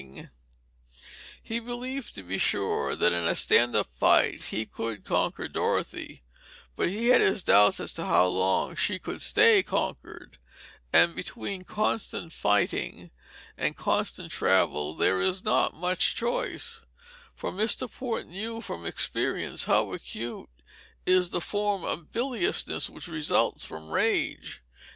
[Illustration: 0.01 0.23
Page 0.23 0.97
67 1.43 1.43
084] 1.45 1.53
He 1.53 1.59
believed, 1.59 2.15
to 2.15 2.23
be 2.23 2.37
sure, 2.39 2.95
that 2.95 3.11
in 3.13 3.23
a 3.25 3.35
stand 3.35 3.75
up 3.75 3.87
fight 3.93 4.43
he 4.45 4.65
could 4.65 5.03
conquer 5.05 5.47
Dorothy; 5.47 6.23
but 6.75 6.89
he 6.89 7.09
had 7.09 7.21
his 7.21 7.43
doubts 7.43 7.79
as 7.79 7.93
to 7.93 8.05
how 8.07 8.25
long 8.25 8.75
she 8.75 8.99
would 9.05 9.21
stay 9.21 9.61
conquered 9.61 10.39
and 10.91 11.13
between 11.15 11.63
constant 11.63 12.33
fighting 12.33 13.11
and 13.55 13.75
constant 13.77 14.31
travel 14.31 14.95
there 14.95 15.21
is 15.21 15.43
not 15.43 15.75
much 15.75 16.15
choice; 16.15 16.87
for 17.35 17.51
Mr. 17.51 17.87
Port 17.87 18.25
knew 18.25 18.59
from 18.59 18.87
experience 18.87 19.65
how 19.65 19.93
acute 19.93 20.49
is 21.05 21.29
that 21.29 21.41
form 21.41 21.83
of 21.83 22.11
biliousness 22.11 22.89
which 22.89 23.07
results 23.07 23.63
from 23.65 23.89
rage. 23.91 24.63